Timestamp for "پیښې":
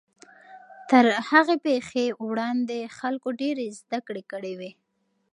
1.65-2.05